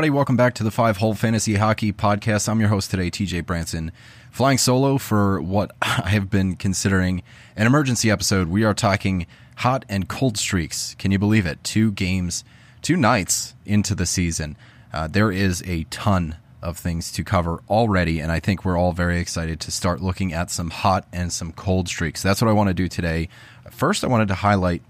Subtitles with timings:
[0.00, 0.16] Everybody.
[0.16, 2.48] Welcome back to the Five Hole Fantasy Hockey Podcast.
[2.48, 3.92] I'm your host today, TJ Branson,
[4.30, 7.22] flying solo for what I have been considering
[7.54, 8.48] an emergency episode.
[8.48, 9.26] We are talking
[9.56, 10.96] hot and cold streaks.
[10.98, 11.62] Can you believe it?
[11.62, 12.44] Two games,
[12.80, 14.56] two nights into the season.
[14.90, 18.92] Uh, there is a ton of things to cover already, and I think we're all
[18.92, 22.22] very excited to start looking at some hot and some cold streaks.
[22.22, 23.28] That's what I want to do today.
[23.70, 24.80] First, I wanted to highlight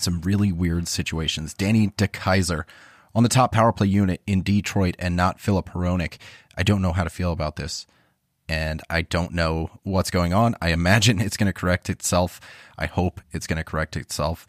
[0.00, 1.54] some really weird situations.
[1.54, 2.64] Danny DeKeyser
[3.14, 6.18] on the top power play unit in Detroit and not Filip Hronek.
[6.56, 7.86] I don't know how to feel about this.
[8.48, 10.54] And I don't know what's going on.
[10.60, 12.40] I imagine it's going to correct itself.
[12.76, 14.46] I hope it's going to correct itself.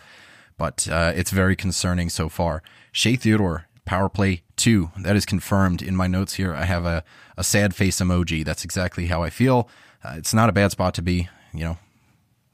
[0.57, 2.63] But uh, it's very concerning so far.
[2.91, 4.91] Shea Theodore, power play two.
[4.97, 6.53] That is confirmed in my notes here.
[6.53, 7.03] I have a,
[7.37, 8.43] a sad face emoji.
[8.43, 9.69] That's exactly how I feel.
[10.03, 11.29] Uh, it's not a bad spot to be.
[11.53, 11.77] You know,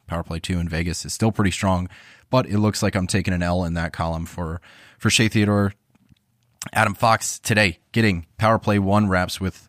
[0.08, 1.90] power play two in Vegas is still pretty strong,
[2.30, 4.62] but it looks like I'm taking an L in that column for,
[4.98, 5.74] for Shea Theodore
[6.74, 9.68] Adam Fox today getting power play one wraps with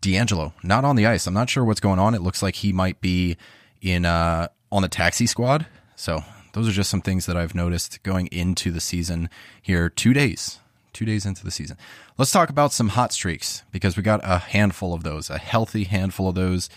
[0.00, 1.26] DeAngelo, not on the ice.
[1.26, 2.14] I'm not sure what's going on.
[2.14, 3.36] It looks like he might be
[3.82, 5.66] in uh, on the taxi squad.
[5.94, 9.28] So those are just some things that I've noticed going into the season
[9.60, 9.88] here.
[9.88, 10.58] Two days,
[10.92, 11.76] two days into the season.
[12.16, 15.84] Let's talk about some hot streaks because we got a handful of those, a healthy
[15.84, 16.70] handful of those,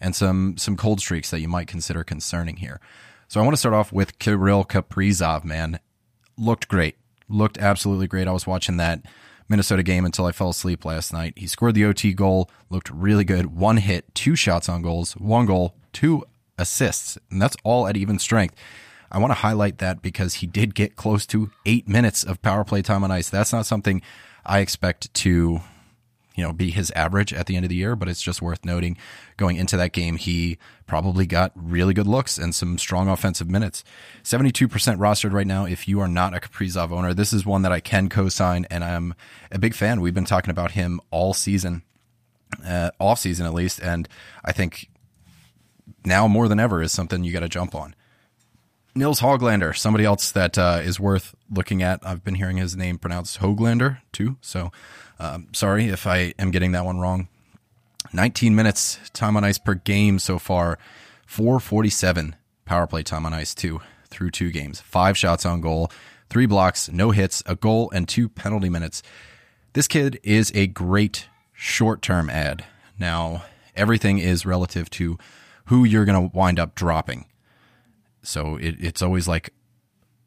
[0.00, 2.80] and some some cold streaks that you might consider concerning here.
[3.28, 5.44] So I want to start off with Kirill Kaprizov.
[5.44, 5.80] Man,
[6.38, 6.96] looked great
[7.28, 8.28] looked absolutely great.
[8.28, 9.02] I was watching that
[9.48, 11.34] Minnesota game until I fell asleep last night.
[11.36, 13.46] He scored the OT goal, looked really good.
[13.46, 16.24] One hit, two shots on goals, one goal, two
[16.58, 18.54] assists, and that's all at even strength.
[19.10, 22.64] I want to highlight that because he did get close to eight minutes of power
[22.64, 23.28] play time on ice.
[23.28, 24.02] That's not something
[24.44, 25.60] I expect to
[26.36, 28.64] you know, be his average at the end of the year, but it's just worth
[28.64, 28.96] noting
[29.36, 33.82] going into that game, he probably got really good looks and some strong offensive minutes.
[34.22, 35.64] 72% rostered right now.
[35.64, 38.84] If you are not a Kaprizov owner, this is one that I can co-sign and
[38.84, 39.14] I'm
[39.50, 40.00] a big fan.
[40.00, 41.82] We've been talking about him all season,
[42.64, 43.80] uh, off season at least.
[43.80, 44.08] And
[44.44, 44.90] I think
[46.04, 47.94] now more than ever is something you got to jump on.
[48.94, 52.00] Nils Hoglander, somebody else that uh, is worth looking at.
[52.02, 54.38] I've been hearing his name pronounced Hoglander too.
[54.40, 54.72] So
[55.18, 57.28] um, sorry if I am getting that one wrong.
[58.12, 60.78] 19 minutes time on ice per game so far.
[61.26, 64.80] 447 power play time on ice too through two games.
[64.80, 65.90] Five shots on goal,
[66.30, 69.02] three blocks, no hits, a goal, and two penalty minutes.
[69.72, 72.64] This kid is a great short term ad.
[72.98, 73.44] Now,
[73.74, 75.18] everything is relative to
[75.66, 77.26] who you're going to wind up dropping.
[78.22, 79.52] So it, it's always like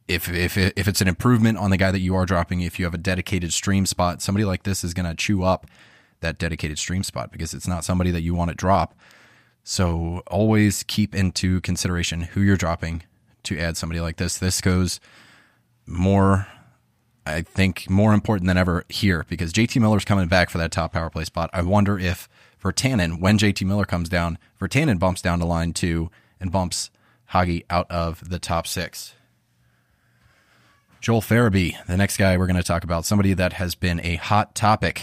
[0.09, 2.85] if if if it's an improvement on the guy that you are dropping, if you
[2.85, 5.67] have a dedicated stream spot, somebody like this is going to chew up
[6.21, 8.95] that dedicated stream spot because it's not somebody that you want to drop.
[9.63, 13.03] So always keep into consideration who you're dropping
[13.43, 14.37] to add somebody like this.
[14.37, 14.99] This goes
[15.85, 16.47] more,
[17.25, 20.93] I think, more important than ever here because JT Miller's coming back for that top
[20.93, 21.51] power play spot.
[21.53, 22.27] I wonder if
[22.61, 26.09] Virtanen, when JT Miller comes down, Virtanen bumps down to line two
[26.39, 26.89] and bumps
[27.27, 29.13] Hagi out of the top six.
[31.01, 34.17] Joel Farabee, the next guy we're going to talk about, somebody that has been a
[34.17, 35.01] hot topic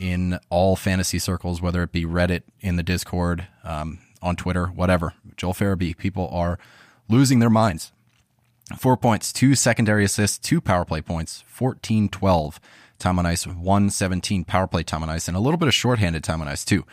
[0.00, 5.12] in all fantasy circles, whether it be Reddit, in the Discord, um, on Twitter, whatever.
[5.36, 6.58] Joel Farabee, people are
[7.08, 7.92] losing their minds.
[8.78, 12.58] Four points, two secondary assists, two power play points, 14 12
[12.98, 16.24] time on ice, 117 power play time on ice, and a little bit of shorthanded
[16.24, 16.84] time on ice, too.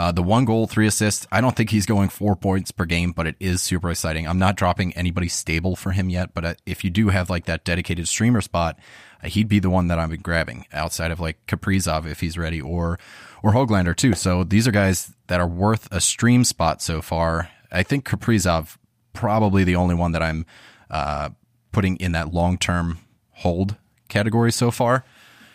[0.00, 1.26] Uh, the one goal, three assists.
[1.30, 4.26] I don't think he's going four points per game, but it is super exciting.
[4.26, 7.44] I'm not dropping anybody stable for him yet, but uh, if you do have like
[7.44, 8.78] that dedicated streamer spot,
[9.22, 12.62] uh, he'd be the one that I'm grabbing outside of like Kaprizov if he's ready
[12.62, 12.98] or
[13.42, 14.14] or Hoglander too.
[14.14, 17.50] So these are guys that are worth a stream spot so far.
[17.70, 18.78] I think Kaprizov
[19.12, 20.46] probably the only one that I'm
[20.88, 21.28] uh,
[21.72, 23.00] putting in that long term
[23.32, 23.76] hold
[24.08, 25.04] category so far.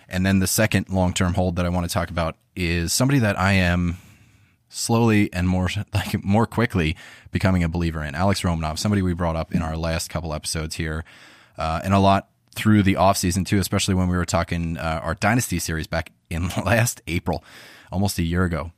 [0.07, 3.17] And then the second long term hold that I want to talk about is somebody
[3.17, 3.97] that I am
[4.75, 6.95] slowly and more like more quickly
[7.31, 8.13] becoming a believer in.
[8.15, 11.03] Alex Romanov, somebody we brought up in our last couple episodes here,
[11.57, 15.15] uh, and a lot through the offseason too, especially when we were talking uh, our
[15.15, 17.43] Dynasty series back in last April,
[17.91, 18.71] almost a year ago.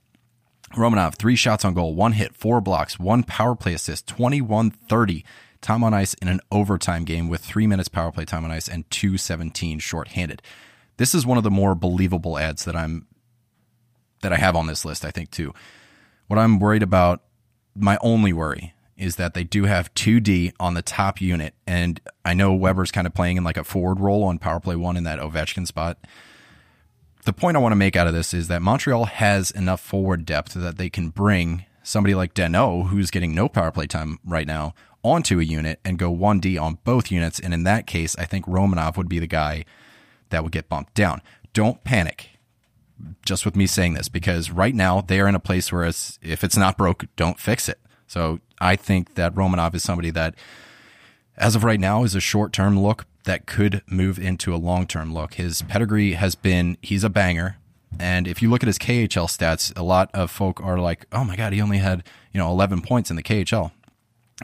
[0.76, 5.24] Romanov, three shots on goal, one hit, four blocks, one power play assist, 21 30
[5.62, 8.68] time on ice in an overtime game with three minutes power play time on ice
[8.68, 10.42] and 217 shorthanded.
[10.98, 13.08] This is one of the more believable ads that I'm
[14.22, 15.54] that I have on this list, I think too.
[16.28, 17.22] What I'm worried about,
[17.76, 21.54] my only worry, is that they do have 2D on the top unit.
[21.66, 24.76] And I know Weber's kind of playing in like a forward role on power play
[24.76, 25.98] one in that Ovechkin spot.
[27.24, 30.26] The point I want to make out of this is that Montreal has enough forward
[30.26, 34.48] depth that they can bring somebody like Danault, who's getting no power play time right
[34.48, 34.74] now,
[35.04, 37.40] onto a unit and go 1D on both units.
[37.40, 39.64] And in that case, I think Romanov would be the guy
[40.30, 41.22] that would get bumped down.
[41.54, 42.37] don't panic
[43.26, 46.18] just with me saying this because right now they are in a place where it's,
[46.22, 47.80] if it's not broke, don't fix it.
[48.08, 50.36] So I think that Romanov is somebody that,
[51.38, 54.88] as of right now, is a short term look that could move into a long
[54.88, 55.36] term look.
[55.36, 57.58] His pedigree has been he's a banger.
[58.00, 61.24] And if you look at his KHL stats, a lot of folk are like, oh
[61.24, 62.04] my God, he only had,
[62.34, 63.72] you know, 11 points in the KHL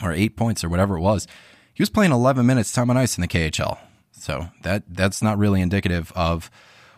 [0.02, 1.28] or eight points or whatever it was.
[1.74, 3.80] He was playing 11 minutes time on ice in the KHL.
[4.12, 6.50] So that that's not really indicative of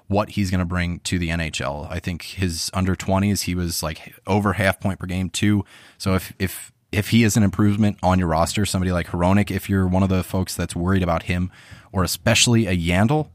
[0.08, 1.90] what he's going to bring to the NHL.
[1.90, 5.66] I think his under 20s, he was like over half point per game too.
[5.98, 9.70] So if, if, if he is an improvement on your roster, somebody like Hronek, if
[9.70, 11.52] you're one of the folks that's worried about him,
[11.92, 13.30] or especially a Yandle,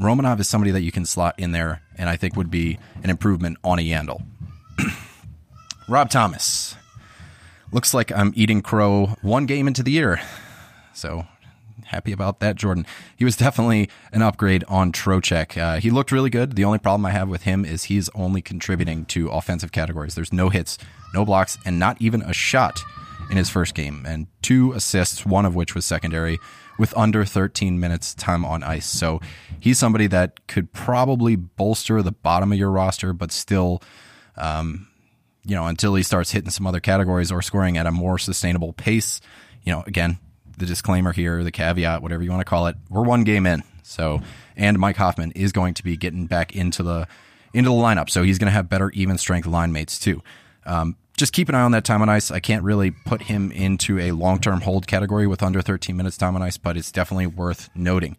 [0.00, 3.10] Romanov is somebody that you can slot in there and I think would be an
[3.10, 4.24] improvement on a Yandle.
[5.88, 6.76] Rob Thomas.
[7.72, 10.20] Looks like I'm eating crow one game into the year.
[10.94, 11.26] So
[11.88, 12.86] happy about that, Jordan.
[13.16, 15.56] He was definitely an upgrade on Trocheck.
[15.56, 16.54] Uh, he looked really good.
[16.54, 20.14] The only problem I have with him is he's only contributing to offensive categories.
[20.14, 20.78] There's no hits,
[21.14, 22.80] no blocks, and not even a shot
[23.30, 26.38] in his first game, and two assists, one of which was secondary,
[26.78, 28.86] with under 13 minutes time on ice.
[28.86, 29.20] So
[29.60, 33.82] he's somebody that could probably bolster the bottom of your roster, but still,
[34.36, 34.88] um,
[35.44, 38.72] you know, until he starts hitting some other categories or scoring at a more sustainable
[38.72, 39.20] pace.
[39.62, 40.18] You know, again,
[40.58, 42.76] the disclaimer here, the caveat, whatever you want to call it.
[42.90, 43.62] We're one game in.
[43.82, 44.20] So,
[44.56, 47.08] and Mike Hoffman is going to be getting back into the
[47.54, 50.22] into the lineup, so he's going to have better even strength line mates too.
[50.66, 52.30] Um, just keep an eye on that time on ice.
[52.30, 56.16] I can't really put him into a long term hold category with under 13 minutes
[56.16, 58.16] time on ice, but it's definitely worth noting.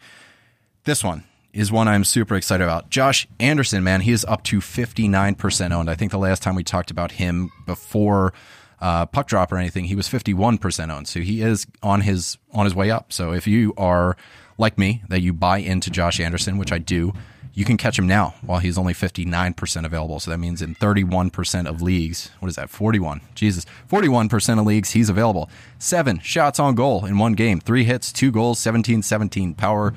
[0.84, 2.90] This one is one I'm super excited about.
[2.90, 5.90] Josh Anderson, man, he is up to 59% owned.
[5.90, 8.34] I think the last time we talked about him before
[8.82, 11.08] uh, puck drop or anything, he was 51% owned.
[11.08, 13.12] So he is on his on his way up.
[13.12, 14.16] So if you are
[14.58, 17.14] like me, that you buy into Josh Anderson, which I do,
[17.54, 20.20] you can catch him now while he's only 59% available.
[20.20, 22.70] So that means in 31% of leagues, what is that?
[22.70, 23.22] 41.
[23.36, 23.66] Jesus.
[23.90, 25.50] 41% of leagues, he's available.
[25.78, 29.94] Seven shots on goal in one game, three hits, two goals, 17 17 power,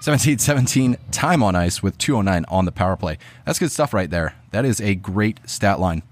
[0.00, 3.18] 17 17 time on ice with 209 on the power play.
[3.44, 4.34] That's good stuff right there.
[4.50, 6.02] That is a great stat line.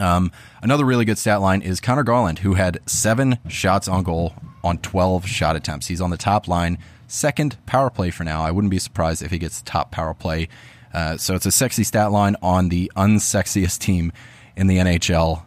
[0.00, 4.34] Um, another really good stat line is Conor Garland, who had seven shots on goal
[4.62, 5.86] on 12 shot attempts.
[5.86, 8.42] He's on the top line, second power play for now.
[8.42, 10.48] I wouldn't be surprised if he gets top power play.
[10.92, 14.12] Uh, so it's a sexy stat line on the unsexiest team
[14.56, 15.42] in the NHL.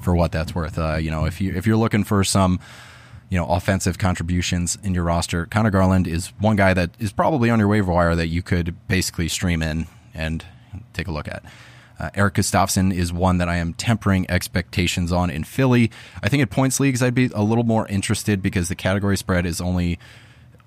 [0.00, 2.58] For what that's worth, uh, you know, if you if you're looking for some,
[3.28, 7.50] you know, offensive contributions in your roster, Conor Garland is one guy that is probably
[7.50, 10.44] on your waiver wire that you could basically stream in and
[10.92, 11.44] take a look at.
[11.98, 15.90] Uh, Erik Gustafsson is one that I am tempering expectations on in Philly.
[16.22, 19.46] I think at points leagues, I'd be a little more interested because the category spread
[19.46, 19.98] is only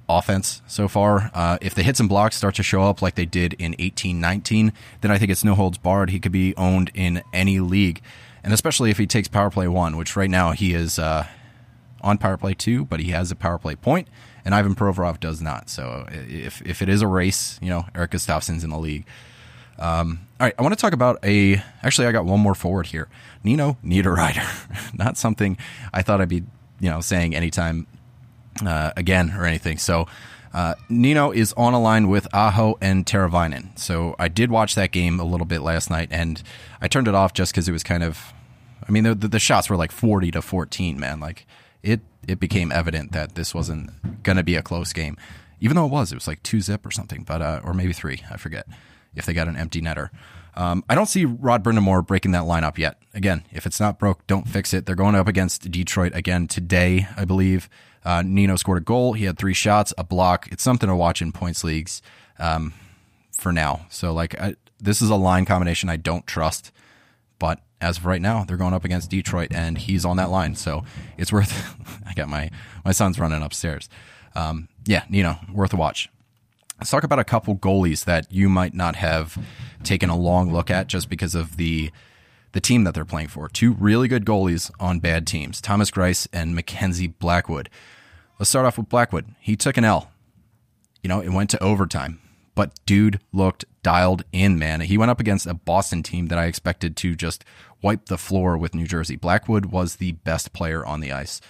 [0.07, 1.31] offense so far.
[1.33, 4.19] Uh, if the hits and blocks start to show up like they did in 18
[4.19, 6.09] 19, then I think it's no holds barred.
[6.09, 8.01] He could be owned in any league.
[8.43, 11.25] And especially if he takes power play one, which right now he is uh,
[12.01, 14.07] on power play two, but he has a power play point,
[14.45, 15.69] and Ivan Provorov does not.
[15.69, 19.05] So if, if it is a race, you know, Erik Gustafsson's in the league.
[19.77, 21.61] Um, all right, I want to talk about a.
[21.83, 23.07] Actually, I got one more forward here.
[23.43, 25.57] Nino Niederreiter, not something
[25.93, 26.43] I thought I'd be,
[26.79, 27.87] you know, saying anytime
[28.65, 29.77] uh, again or anything.
[29.77, 30.07] So
[30.53, 33.77] uh, Nino is on a line with Aho and Teravainen.
[33.77, 36.41] So I did watch that game a little bit last night, and
[36.81, 38.33] I turned it off just because it was kind of.
[38.87, 40.99] I mean, the, the shots were like forty to fourteen.
[40.99, 41.45] Man, like
[41.83, 45.17] it it became evident that this wasn't going to be a close game,
[45.59, 46.11] even though it was.
[46.11, 48.23] It was like two zip or something, but uh, or maybe three.
[48.31, 48.67] I forget
[49.15, 50.09] if they got an empty netter.
[50.55, 53.01] Um, I don't see Rod Brind'Amour breaking that lineup yet.
[53.13, 54.85] Again, if it's not broke, don't fix it.
[54.85, 57.69] They're going up against Detroit again today, I believe.
[58.05, 59.13] Uh, Nino scored a goal.
[59.13, 60.47] He had three shots, a block.
[60.51, 62.01] It's something to watch in points leagues
[62.39, 62.73] um,
[63.33, 63.87] for now.
[63.89, 66.71] So, like, I, this is a line combination I don't trust.
[67.39, 70.55] But as of right now, they're going up against Detroit, and he's on that line.
[70.55, 70.85] So
[71.17, 71.75] it's worth.
[72.07, 72.49] I got my
[72.85, 73.89] my son's running upstairs.
[74.35, 76.09] Um, yeah, Nino, worth a watch.
[76.85, 79.43] Let's talk about a couple goalies that you might not have
[79.81, 81.89] taken a long look at just because of the
[82.51, 83.49] the team that they're playing for.
[83.49, 87.71] Two really good goalies on bad teams, Thomas Greiss and Mackenzie Blackwood.
[88.37, 89.33] Let's start off with Blackwood.
[89.39, 90.11] He took an L.
[91.01, 92.19] You know, it went to overtime,
[92.53, 94.81] but dude looked dialed in, man.
[94.81, 97.43] He went up against a Boston team that I expected to just
[97.81, 99.15] wipe the floor with New Jersey.
[99.15, 101.41] Blackwood was the best player on the ice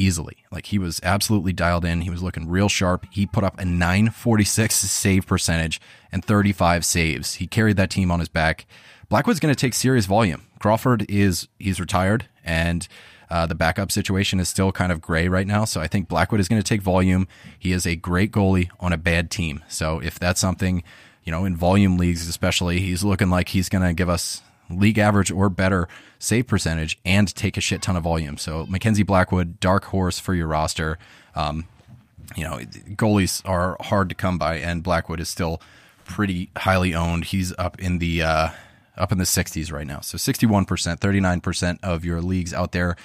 [0.00, 0.38] easily.
[0.50, 2.00] Like he was absolutely dialed in.
[2.00, 3.06] He was looking real sharp.
[3.10, 5.80] He put up a 946 save percentage
[6.10, 7.34] and 35 saves.
[7.34, 8.66] He carried that team on his back
[9.10, 10.46] Blackwood's going to take serious volume.
[10.60, 12.86] Crawford is he's retired, and
[13.28, 15.64] uh, the backup situation is still kind of gray right now.
[15.64, 17.26] So I think Blackwood is going to take volume.
[17.58, 19.64] He is a great goalie on a bad team.
[19.68, 20.84] So if that's something,
[21.24, 24.98] you know, in volume leagues especially, he's looking like he's going to give us league
[24.98, 28.36] average or better save percentage and take a shit ton of volume.
[28.36, 30.98] So Mackenzie Blackwood, dark horse for your roster.
[31.34, 31.66] Um,
[32.36, 35.60] you know, goalies are hard to come by, and Blackwood is still
[36.04, 37.24] pretty highly owned.
[37.26, 38.50] He's up in the uh,
[38.96, 40.00] up in the 60s right now.
[40.00, 42.96] So 61%, 39% of your leagues out there.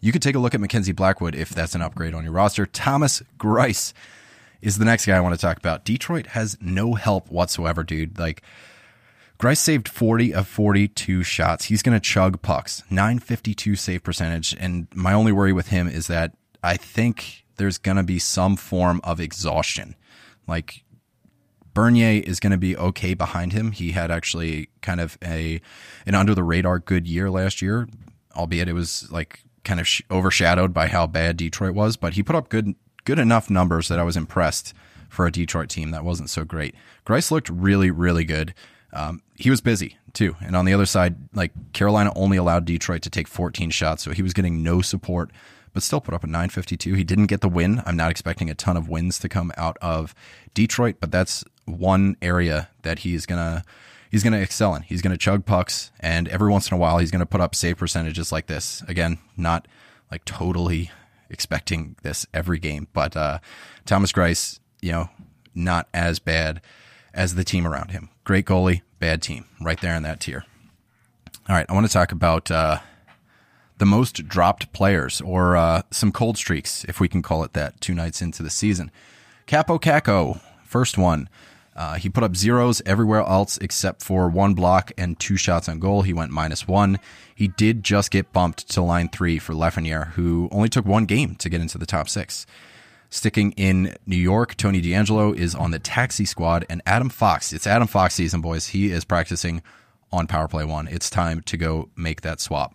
[0.00, 2.66] You could take a look at Mackenzie Blackwood if that's an upgrade on your roster.
[2.66, 3.94] Thomas Greiss
[4.60, 5.84] is the next guy I want to talk about.
[5.84, 8.18] Detroit has no help whatsoever, dude.
[8.18, 8.42] Like
[9.44, 11.66] Greiss saved 40 of 42 shots.
[11.66, 12.82] He's going to chug pucks.
[12.88, 14.56] 952 save percentage.
[14.58, 16.32] And my only worry with him is that
[16.62, 19.96] I think there's going to be some form of exhaustion.
[20.46, 20.82] Like
[21.74, 23.72] Bernier is going to be okay behind him.
[23.72, 25.60] He had actually kind of a
[26.06, 27.86] an under the radar good year last year,
[28.34, 31.98] albeit it was like kind of sh- overshadowed by how bad Detroit was.
[31.98, 34.72] But he put up good good enough numbers that I was impressed
[35.10, 36.74] for a Detroit team that wasn't so great.
[37.04, 38.54] Greiss looked really really good.
[38.94, 43.02] Um, he was busy too, and on the other side, like Carolina only allowed Detroit
[43.02, 45.30] to take 14 shots, so he was getting no support
[45.74, 46.94] but still put up a 952.
[46.94, 47.82] He didn't get the win.
[47.84, 50.14] I'm not expecting a ton of wins to come out of
[50.54, 53.64] Detroit, but that's one area that he's gonna
[54.10, 54.82] he's gonna excel in.
[54.82, 57.76] He's gonna chug pucks, and every once in a while he's gonna put up save
[57.76, 58.82] percentages like this.
[58.88, 59.66] Again, not
[60.10, 60.90] like totally
[61.28, 63.40] expecting this every game, but uh,
[63.84, 65.10] Thomas Greiss, you know,
[65.54, 66.60] not as bad
[67.14, 68.10] as the team around him.
[68.24, 70.44] Great goalie, bad team, right there in that tier.
[71.48, 72.78] All right, I want to talk about uh,
[73.78, 77.80] the most dropped players or uh, some cold streaks, if we can call it that,
[77.80, 78.90] two nights into the season.
[79.46, 81.28] Kaapo Kakko, first one.
[81.76, 85.80] Uh, he put up zeros everywhere else except for one block and two shots on
[85.80, 86.02] goal.
[86.02, 87.00] He went minus one.
[87.34, 91.34] He did just get bumped to line three for Lafreniere, who only took one game
[91.36, 92.46] to get into the top six.
[93.14, 97.52] Sticking in New York, Tony DeAngelo is on the taxi squad, and Adam Fox.
[97.52, 98.66] It's Adam Fox season, boys.
[98.66, 99.62] He is practicing
[100.10, 100.88] on Power Play One.
[100.88, 102.74] It's time to go make that swap.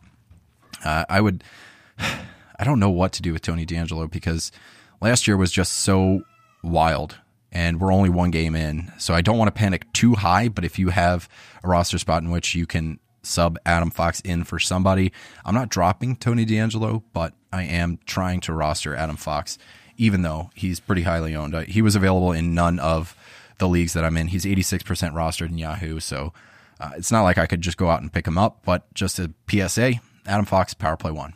[0.82, 1.44] Uh, I would.
[2.00, 4.54] I don't know what to do with Tony DeAngelo because
[5.02, 6.22] last year was just so
[6.64, 7.18] wild
[7.52, 8.94] and we're only one game in.
[8.98, 11.28] So I don't want to panic too high, but if you have
[11.66, 15.12] a roster spot in which you can sub Adam Fox in for somebody,
[15.44, 19.58] I'm not dropping Tony D'Angelo, but I am trying to roster Adam Fox,
[20.00, 21.54] even though he's pretty highly owned.
[21.54, 23.16] Uh, he was available in none of
[23.60, 24.28] the leagues that I'm in.
[24.28, 26.34] He's 86% rostered in Yahoo, so
[26.80, 29.20] uh, it's not like I could just go out and pick him up, but just
[29.20, 29.94] a PSA,
[30.26, 31.34] Adam Fox, Power Play 1.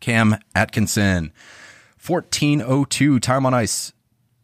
[0.00, 1.32] Cam Atkinson,
[2.04, 3.92] 1402 time on ice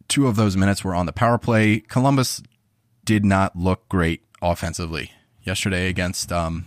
[0.07, 1.79] two of those minutes were on the power play.
[1.79, 2.41] Columbus
[3.05, 5.11] did not look great offensively
[5.43, 6.65] yesterday against um,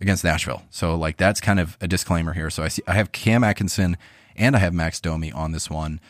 [0.00, 0.62] against Nashville.
[0.70, 2.50] So like that's kind of a disclaimer here.
[2.50, 3.96] So I see I have Cam Atkinson
[4.36, 6.00] and I have Max Domi on this one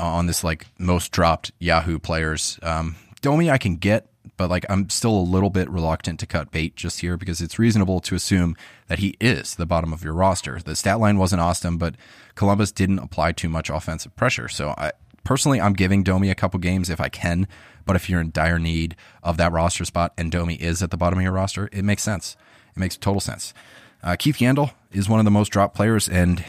[0.00, 2.58] uh, on this like most dropped Yahoo players.
[2.62, 6.50] Um, Domi I can get, but like I'm still a little bit reluctant to cut
[6.50, 8.56] bait just here because it's reasonable to assume
[8.88, 10.60] that he is the bottom of your roster.
[10.64, 11.94] The stat line wasn't awesome, but
[12.34, 14.48] Columbus didn't apply too much offensive pressure.
[14.48, 14.92] So I,
[15.24, 17.48] Personally, I'm giving Domi a couple games if I can,
[17.86, 20.98] but if you're in dire need of that roster spot and Domi is at the
[20.98, 22.36] bottom of your roster, it makes sense.
[22.76, 23.54] It makes total sense.
[24.02, 26.44] Uh, Keith Yandle is one of the most dropped players, and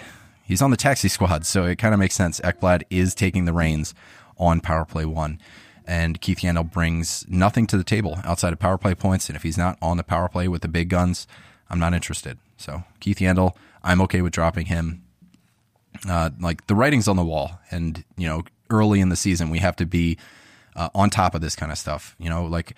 [0.45, 2.39] he's on the taxi squad, so it kind of makes sense.
[2.41, 3.93] Ekblad is taking the reins
[4.37, 5.39] on Power Play 1,
[5.85, 9.43] and Keith Yandle brings nothing to the table outside of Power Play points, and if
[9.43, 11.27] he's not on the Power Play with the big guns,
[11.69, 12.37] I'm not interested.
[12.57, 15.03] So Keith Yandle, I'm okay with dropping him.
[16.07, 19.49] Uh, like the writing's on the wall, and you know early in the season.
[19.49, 20.17] We have to be
[20.75, 22.15] uh, on top of this kind of stuff.
[22.19, 22.75] You know, like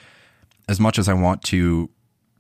[0.70, 1.90] as much as I want to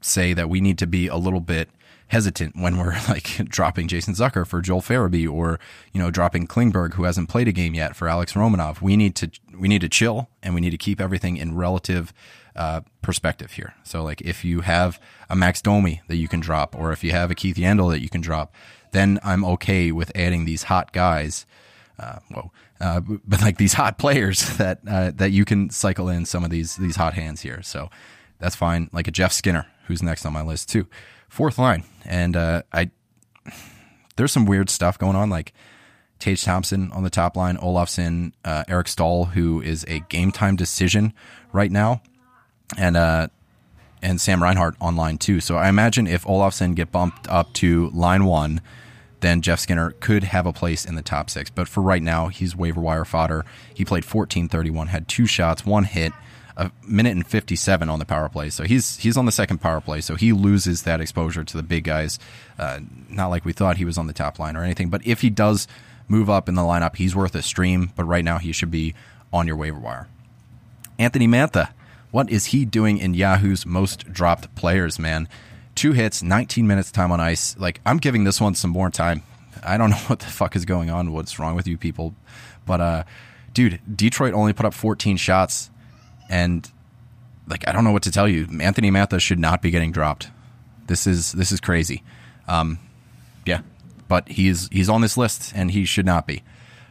[0.01, 1.69] say that we need to be a little bit
[2.09, 5.59] hesitant when we're like dropping Jason Zucker for Joel Farabee or
[5.93, 8.81] you know dropping Klingberg who hasn't played a game yet for Alex Romanov.
[8.81, 12.13] We need to we need to chill and we need to keep everything in relative
[12.55, 13.75] uh, perspective here.
[13.83, 14.99] So like if you have
[15.29, 18.01] a Max Domi that you can drop or if you have a Keith Yandle that
[18.01, 18.53] you can drop,
[18.91, 21.45] then I'm okay with adding these hot guys.
[21.99, 26.25] Uh, whoa, uh, but like these hot players that uh, that you can cycle in
[26.25, 27.61] some of these these hot hands here.
[27.61, 27.89] So
[28.39, 28.89] that's fine.
[28.91, 30.87] Like a Jeff Skinner, who's next on my list too.
[31.29, 32.89] Fourth line, and uh, I
[34.15, 35.29] there's some weird stuff going on.
[35.29, 35.53] Like
[36.19, 40.55] Tage Thompson on the top line, Olofsson, uh, Eric Staal, who is a game time
[40.55, 41.13] decision
[41.51, 42.01] right now,
[42.77, 43.27] and uh,
[44.01, 45.39] and Sam Reinhart on line too.
[45.39, 48.61] So I imagine if Olofsson get bumped up to line one
[49.19, 51.49] then Jeff Skinner could have a place in the top six.
[51.49, 53.45] But for right now, he's waiver wire fodder.
[53.73, 56.13] He played 14 31, had two shots, one hit,
[56.57, 58.49] a minute and 57 on the power play.
[58.49, 60.01] So he's he's on the second power play.
[60.01, 62.19] So he loses that exposure to the big guys.
[62.57, 64.89] Uh, not like we thought he was on the top line or anything.
[64.89, 65.67] But if he does
[66.07, 67.91] move up in the lineup, he's worth a stream.
[67.95, 68.95] But right now, he should be
[69.31, 70.07] on your waiver wire.
[70.97, 71.69] Anthony Mantha,
[72.09, 75.27] what is he doing in Yahoo's most dropped players, man?
[75.75, 77.55] Two hits, 19 minutes time on ice.
[77.59, 79.21] Like, I'm giving this one some more time.
[79.63, 82.15] I don't know what the fuck is going on, what's wrong with you people.
[82.65, 83.03] But, uh,
[83.53, 85.69] dude, Detroit only put up 14 shots.
[86.29, 86.69] And,
[87.47, 88.47] like, I don't know what to tell you.
[88.61, 90.29] Anthony Mantha should not be getting dropped.
[90.87, 92.03] This is this is crazy.
[92.47, 92.79] Um,
[93.45, 93.61] yeah,
[94.07, 96.43] but he's he's on this list and he should not be.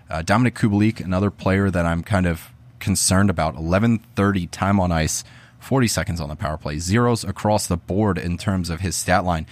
[0.09, 3.57] Uh, Dominik Kubalik, another player that I'm kind of concerned about.
[3.57, 5.25] 11:30 time on ice,
[5.59, 9.25] 40 seconds on the power play, zeros across the board in terms of his stat
[9.25, 9.47] line.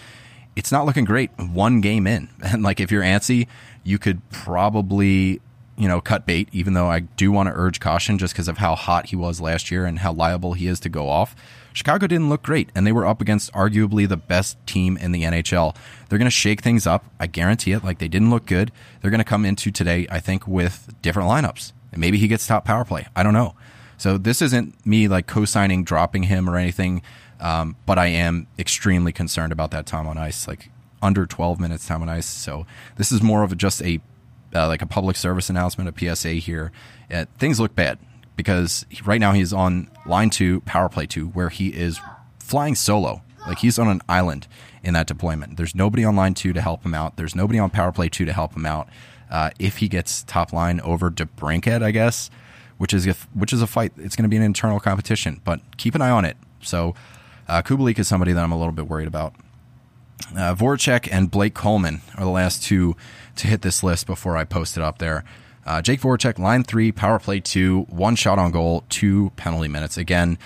[0.56, 1.30] It's not looking great.
[1.36, 3.48] One game in, and like if you're antsy,
[3.82, 5.40] you could probably
[5.76, 6.48] you know cut bait.
[6.52, 9.40] Even though I do want to urge caution, just because of how hot he was
[9.40, 11.34] last year and how liable he is to go off.
[11.72, 15.24] Chicago didn't look great, and they were up against arguably the best team in the
[15.24, 15.74] NHL.
[16.08, 17.04] They're going to shake things up.
[17.18, 17.82] I guarantee it.
[17.82, 18.70] Like they didn't look good.
[19.00, 21.72] They're going to come into today, I think, with different lineups.
[21.90, 23.08] And maybe he gets top power play.
[23.16, 23.56] I don't know.
[23.96, 27.02] So this isn't me like co-signing dropping him or anything,
[27.40, 30.70] um, but I am extremely concerned about that time on ice, like
[31.02, 32.26] under 12 minutes time on ice.
[32.26, 32.66] So
[32.96, 34.00] this is more of just a
[34.54, 36.72] uh, like a public service announcement, a PSA here.
[37.10, 37.98] Uh, things look bad
[38.36, 42.00] because right now he's on line two, power play two, where he is
[42.38, 43.22] flying solo.
[43.46, 44.46] Like he's on an island
[44.82, 45.56] in that deployment.
[45.56, 47.16] There's nobody on line two to help him out.
[47.16, 48.88] There's nobody on power play two to help him out.
[49.30, 52.30] Uh, if he gets top line over to DeBrincat, I guess,
[52.78, 53.92] which is a, which is a fight.
[53.96, 56.36] It's going to be an internal competition, but keep an eye on it.
[56.60, 56.94] So
[57.48, 59.34] uh, Kubalik is somebody that I'm a little bit worried about.
[60.32, 62.96] Uh, Voracek and Blake Coleman are the last two
[63.36, 65.24] to hit this list before I post it up there.
[65.66, 69.96] Uh, Jake Voracek, line three, power play two, one shot on goal, two penalty minutes.
[69.96, 70.38] Again,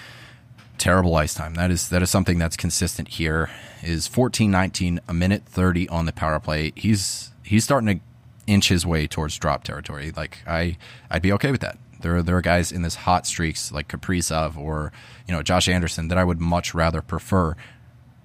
[0.78, 1.54] terrible ice time.
[1.54, 3.50] That is that is something that's consistent here.
[3.82, 6.72] Is 14 19, a minute 30 on the power play.
[6.76, 8.04] He's he's starting to
[8.46, 10.12] inch his way towards drop territory.
[10.16, 10.76] Like I
[11.10, 11.78] I'd be okay with that.
[12.00, 14.92] There are there are guys in this hot streaks like Kaprizov or
[15.26, 17.56] you know Josh Anderson that I would much rather prefer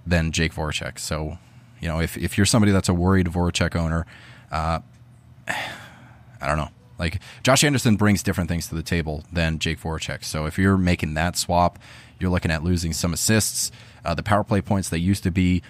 [0.05, 0.99] than Jake Voracek.
[0.99, 1.37] So
[1.79, 4.05] you know if if you're somebody that's a worried Voracek owner,
[4.51, 4.79] uh,
[5.47, 6.69] I don't know.
[6.99, 10.23] Like Josh Anderson brings different things to the table than Jake Voracek.
[10.23, 11.79] So if you're making that swap,
[12.19, 13.71] you're looking at losing some assists.
[14.05, 15.61] Uh, the power play points that used to be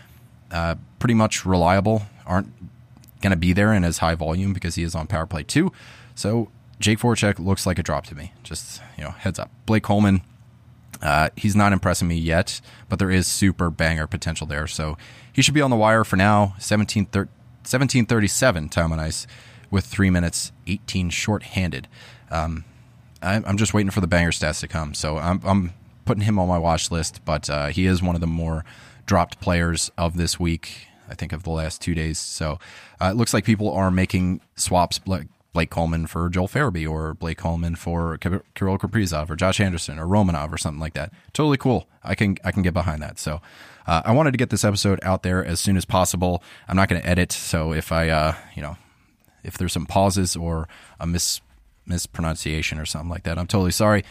[0.51, 2.51] uh, pretty much reliable aren't
[3.21, 5.71] going to be there in as high volume because he is on power play too.
[6.13, 8.33] So Jake Voracek looks like a drop to me.
[8.43, 9.49] Just you know, heads up.
[9.65, 10.21] Blake Coleman,
[11.03, 14.67] uh, he's not impressing me yet, but there is super banger potential there.
[14.67, 14.97] So
[15.31, 16.55] he should be on the wire for now.
[16.59, 19.27] 17, 1737 time on ice
[19.69, 21.89] with three minutes, 18 shorthanded.
[22.31, 22.63] Um,
[23.21, 24.93] I, I'm just waiting for the banger stats to come.
[24.93, 25.73] So I'm, I'm
[26.05, 28.63] putting him on my watch list, but uh, he is one of the more
[29.05, 30.87] dropped players of this week.
[31.09, 32.17] I think of the last two days.
[32.17, 32.59] So
[33.01, 37.13] uh, it looks like people are making swaps like Blake Coleman for Joel Farabee or
[37.13, 41.13] Blake Coleman for Kirill Kaprizov or Josh Anderson or Romanov or something like that.
[41.31, 41.87] Totally cool.
[42.03, 43.19] I can I can get behind that.
[43.19, 43.39] So
[43.85, 46.43] uh, I wanted to get this episode out there as soon as possible.
[46.67, 48.77] I'm not going to edit, so if I uh, you know
[49.43, 50.67] if there's some pauses or
[50.99, 51.39] a mis
[51.85, 53.37] mispronunciation or something like that.
[53.37, 54.03] I'm totally sorry.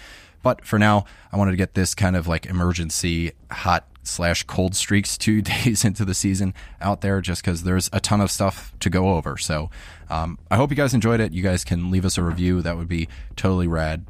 [0.43, 4.75] But for now, I wanted to get this kind of like emergency hot slash cold
[4.75, 8.75] streaks two days into the season out there just because there's a ton of stuff
[8.81, 9.37] to go over.
[9.37, 9.71] So
[10.11, 11.33] um, I hope you guys enjoyed it.
[11.33, 12.63] You guys can leave us a review.
[12.63, 14.07] That would be totally rad.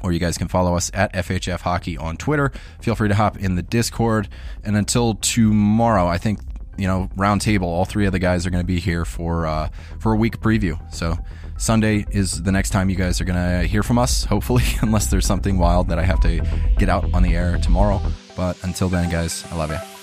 [0.00, 2.52] Or you guys can follow us at FHF Hockey on Twitter.
[2.80, 4.28] Feel free to hop in the Discord.
[4.62, 6.38] And until tomorrow, I think
[6.78, 7.68] you know, round table.
[7.68, 10.38] All three of the guys are going to be here for uh, for a week
[10.40, 10.80] preview.
[10.94, 11.18] So
[11.58, 14.24] Sunday is the next time you guys are going to hear from us.
[14.24, 16.40] Hopefully, unless there's something wild that I have to
[16.78, 18.00] get out on the air tomorrow.
[18.38, 19.97] But until then, guys, I love you.